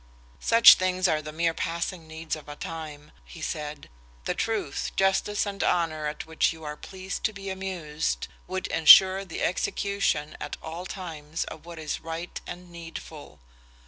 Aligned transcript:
"Such 0.39 0.73
things 0.73 1.07
are 1.07 1.21
the 1.21 1.31
mere 1.31 1.53
passing 1.53 2.07
needs 2.07 2.35
of 2.35 2.49
a 2.49 2.55
time," 2.55 3.11
he 3.23 3.39
said. 3.39 3.87
"The 4.25 4.33
truth, 4.33 4.91
justice, 4.95 5.45
and 5.45 5.63
honor, 5.63 6.07
at 6.07 6.25
which 6.25 6.51
you 6.51 6.63
are 6.63 6.75
pleased 6.75 7.23
to 7.25 7.33
be 7.33 7.51
amused, 7.51 8.27
would 8.47 8.65
insure 8.65 9.23
the 9.23 9.43
execution 9.43 10.35
at 10.41 10.57
all 10.59 10.87
times 10.87 11.43
of 11.43 11.67
what 11.67 11.77
is 11.77 12.01
right 12.01 12.41
and 12.47 12.71
needful. 12.71 13.41